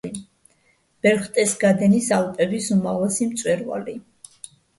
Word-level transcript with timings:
ბერხტესგადენის 1.05 2.07
ალპების 2.17 2.71
უმაღლესი 2.77 3.29
მწვერვალი. 3.35 3.97